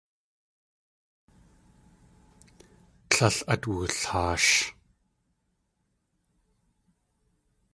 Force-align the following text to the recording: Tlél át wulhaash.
Tlél 3.09 3.37
át 3.53 3.63
wulhaash. 3.69 4.55